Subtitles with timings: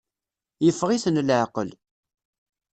[0.65, 1.69] Yeffeɣ-iten leɛqel.